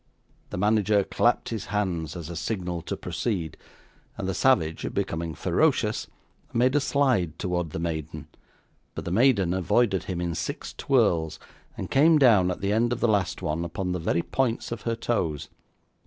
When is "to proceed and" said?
2.81-4.27